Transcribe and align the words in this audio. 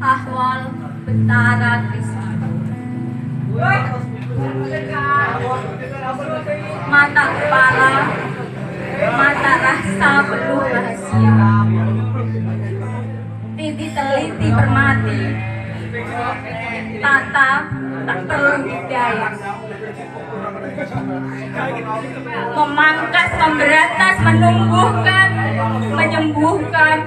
Ahwal 0.00 0.62
Krisna 1.06 2.30
Mata 6.90 7.24
kepala 7.30 7.90
Mata 9.14 9.52
rasa 9.62 10.10
penuh 10.26 10.64
rahasia. 10.66 11.50
Titi 13.54 13.86
teliti 13.94 14.48
permati 14.50 15.20
Tata 16.98 17.79
Memangkas, 22.56 23.30
memberantas, 23.38 24.16
menumbuhkan 24.26 25.28
Menyembuhkan. 25.94 26.98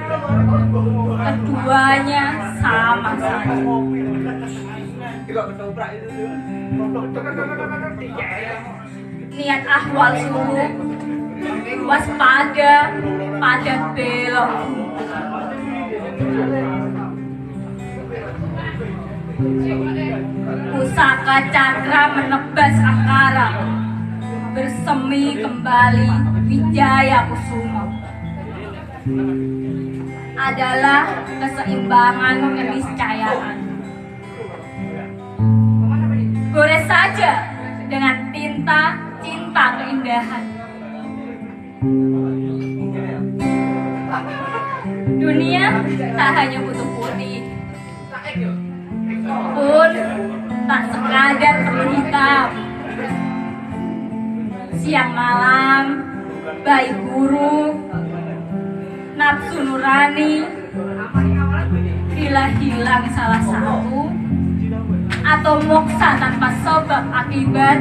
Keduanya 1.24 2.24
sama 2.60 3.12
saja. 3.16 3.56
Niat 9.34 9.62
ahwal 9.66 10.12
suruh 10.14 10.70
waspada 11.84 12.74
pada 13.42 13.74
belok 13.98 14.52
pusaka 21.24 21.48
cakra 21.56 22.02
menebas 22.12 22.76
akara 22.84 23.48
bersemi 24.52 25.40
kembali 25.40 26.08
Wijaya 26.44 27.24
Kusuma. 27.32 27.88
Adalah 30.36 31.24
keseimbangan 31.40 32.36
keniscayaan. 32.60 33.56
Gores 36.52 36.84
saja 36.84 37.32
dengan 37.88 38.28
tinta 38.28 38.82
cinta 39.24 39.64
keindahan. 39.80 40.44
Dunia 45.16 45.64
tak 45.88 46.30
hanya 46.36 46.58
butuh 46.68 46.88
putih, 47.00 47.48
pun 49.56 49.92
tak 50.64 50.82
sekadar 50.88 51.56
perlu. 51.68 52.00
Siang 54.84 55.16
malam, 55.16 55.84
baik 56.60 56.92
buruk, 57.08 57.74
nafsu 59.16 59.64
nurani, 59.64 60.44
bila 62.12 62.44
hilang 62.60 63.04
salah 63.16 63.42
satu, 63.48 64.12
atau 65.24 65.54
moksa 65.64 66.20
tanpa 66.20 66.52
sebab 66.60 67.04
akibat 67.16 67.78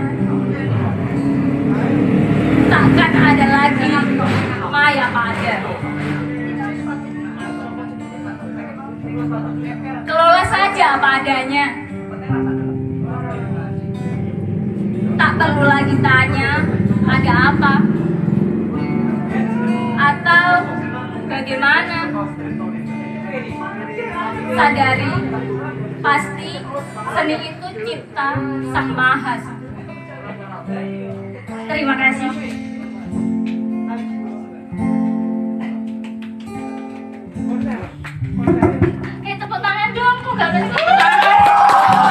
takkan 2.72 3.12
ada 3.14 3.45
lagi 3.52 3.92
maya 4.72 5.06
pada. 5.12 5.56
Kelola 10.08 10.44
saja 10.47 10.86
apa 10.97 11.12
perlu 15.34 15.66
lagi 15.66 15.95
tanya 16.00 16.52
ada 17.09 17.34
apa? 17.53 17.73
Atau 19.98 20.48
bagaimana? 21.25 21.98
Sadari 24.53 25.14
pasti 26.03 26.52
seni 27.17 27.36
itu 27.50 27.67
cipta 27.81 28.30
sang 28.69 28.90
maha. 28.94 29.35
Terima 31.68 31.96
kasih 31.97 32.62